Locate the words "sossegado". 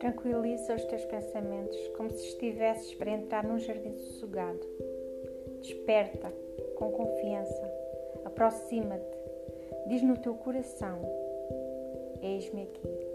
3.92-4.66